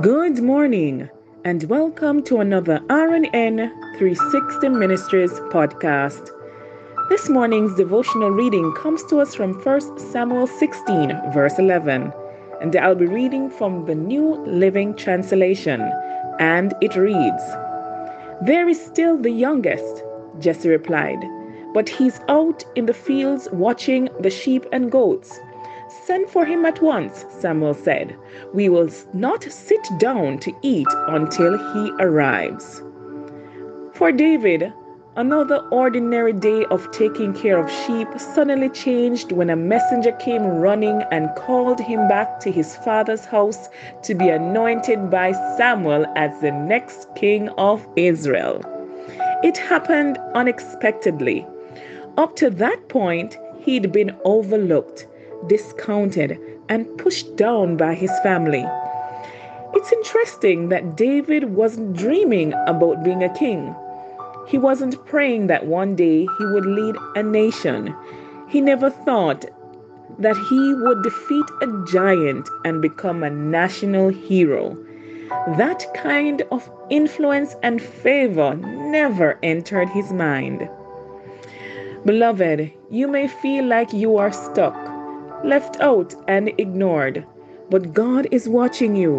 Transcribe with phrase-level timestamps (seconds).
[0.00, 1.08] Good morning
[1.44, 6.30] and welcome to another RNN 360 Ministries podcast.
[7.08, 12.12] This morning's devotional reading comes to us from 1 Samuel 16, verse 11,
[12.60, 15.80] and I'll be reading from the New Living Translation,
[16.40, 17.44] and it reads
[18.44, 20.02] There is still the youngest,
[20.40, 21.22] Jesse replied,
[21.72, 25.38] but he's out in the fields watching the sheep and goats.
[26.02, 28.16] Send for him at once, Samuel said.
[28.52, 32.82] We will not sit down to eat until he arrives.
[33.92, 34.72] For David,
[35.16, 41.02] another ordinary day of taking care of sheep suddenly changed when a messenger came running
[41.12, 43.68] and called him back to his father's house
[44.02, 48.60] to be anointed by Samuel as the next king of Israel.
[49.42, 51.46] It happened unexpectedly.
[52.18, 55.06] Up to that point, he'd been overlooked
[55.46, 58.64] discounted, and pushed down by his family.
[59.74, 63.74] It's interesting that David wasn't dreaming about being a king.
[64.46, 67.94] He wasn't praying that one day he would lead a nation.
[68.48, 69.44] He never thought
[70.18, 74.76] that he would defeat a giant and become a national hero.
[75.58, 80.68] That kind of influence and favor never entered his mind.
[82.04, 84.93] Beloved, you may feel like you are stuck
[85.44, 87.24] left out, and ignored.
[87.70, 89.18] But God is watching you.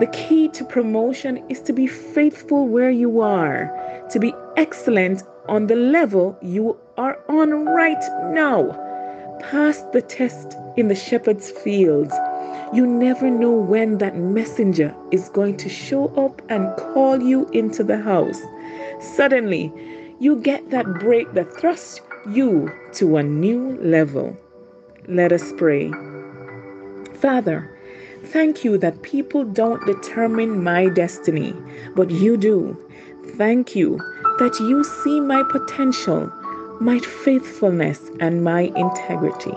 [0.00, 3.70] The key to promotion is to be faithful where you are,
[4.10, 8.72] to be excellent on the level you are on right now.
[9.40, 12.14] Pass the test in the shepherd's fields.
[12.72, 17.82] You never know when that messenger is going to show up and call you into
[17.82, 18.40] the house.
[19.00, 19.72] Suddenly,
[20.20, 24.36] you get that break that thrusts you to a new level.
[25.08, 25.90] Let us pray.
[27.14, 27.74] Father,
[28.26, 31.54] thank you that people don't determine my destiny,
[31.96, 32.76] but you do.
[33.38, 33.96] Thank you
[34.38, 36.30] that you see my potential,
[36.80, 39.54] my faithfulness, and my integrity.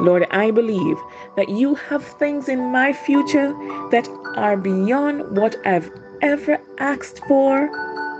[0.00, 0.98] Lord, I believe
[1.36, 3.54] that you have things in my future
[3.92, 4.06] that
[4.36, 5.90] are beyond what I've
[6.20, 7.70] ever asked for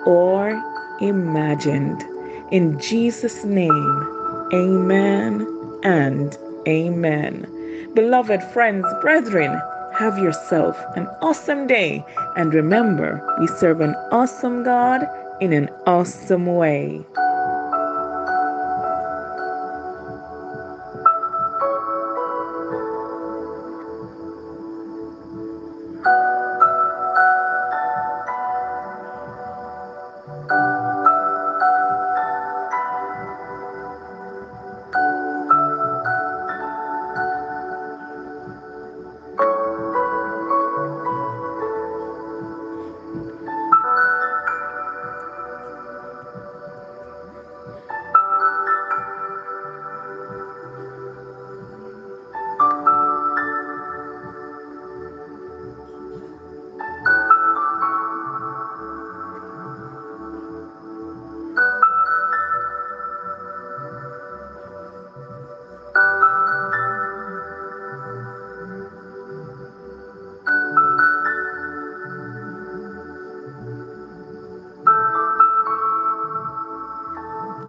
[0.06, 0.62] or
[1.02, 2.02] imagined.
[2.50, 5.46] In Jesus' name, amen
[5.82, 6.38] and
[6.70, 7.90] Amen.
[7.94, 9.60] Beloved friends, brethren,
[9.92, 12.04] have yourself an awesome day.
[12.36, 15.04] And remember, we serve an awesome God
[15.40, 17.04] in an awesome way.